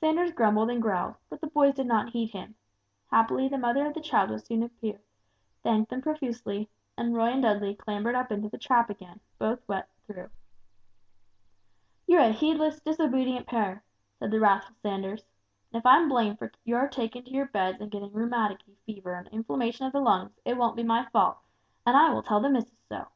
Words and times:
Sanders 0.00 0.32
grumbled 0.32 0.70
and 0.70 0.80
growled, 0.80 1.16
but 1.28 1.42
the 1.42 1.46
boys 1.46 1.74
did 1.74 1.84
not 1.86 2.08
heed 2.08 2.30
him. 2.30 2.54
Happily 3.10 3.48
the 3.48 3.58
mother 3.58 3.84
of 3.86 3.92
the 3.92 4.00
child 4.00 4.34
soon 4.42 4.62
appeared, 4.62 5.02
thanked 5.62 5.90
them 5.90 6.00
profusely, 6.00 6.70
and 6.96 7.14
Roy 7.14 7.32
and 7.32 7.42
Dudley 7.42 7.74
clambered 7.74 8.14
up 8.14 8.32
into 8.32 8.48
the 8.48 8.56
trap 8.56 8.88
again, 8.88 9.20
both 9.38 9.60
wet 9.68 9.86
through. 10.06 10.30
"You're 12.06 12.22
a 12.22 12.30
heedless, 12.30 12.80
disobedient 12.80 13.46
pair," 13.46 13.84
said 14.18 14.30
the 14.30 14.40
wrathful 14.40 14.74
Sanders, 14.80 15.26
"and 15.70 15.78
if 15.78 15.84
I'm 15.84 16.08
blamed 16.08 16.38
for 16.38 16.50
your 16.64 16.88
taking 16.88 17.24
to 17.24 17.30
your 17.30 17.48
beds 17.48 17.82
and 17.82 17.90
gettin' 17.90 18.08
rheumaticky 18.08 18.74
fever 18.86 19.12
and 19.16 19.28
inflammation 19.28 19.84
of 19.84 19.92
the 19.92 20.00
lungs, 20.00 20.32
it 20.46 20.56
won't 20.56 20.76
be 20.76 20.82
my 20.82 21.04
fault, 21.10 21.36
and 21.84 21.94
I 21.94 22.08
shall 22.08 22.22
tell 22.22 22.40
the 22.40 22.48
missus 22.48 22.72
so!" 22.88 23.08